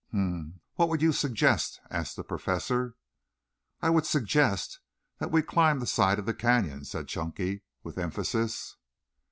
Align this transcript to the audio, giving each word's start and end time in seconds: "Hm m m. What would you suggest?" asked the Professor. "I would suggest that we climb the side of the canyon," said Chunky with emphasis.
"Hm 0.09 0.17
m 0.19 0.25
m. 0.55 0.59
What 0.77 0.89
would 0.89 1.03
you 1.03 1.11
suggest?" 1.11 1.79
asked 1.91 2.15
the 2.15 2.23
Professor. 2.23 2.95
"I 3.83 3.91
would 3.91 4.07
suggest 4.07 4.79
that 5.19 5.29
we 5.29 5.43
climb 5.43 5.77
the 5.79 5.85
side 5.85 6.17
of 6.17 6.25
the 6.25 6.33
canyon," 6.33 6.85
said 6.85 7.07
Chunky 7.07 7.61
with 7.83 7.99
emphasis. 7.99 8.77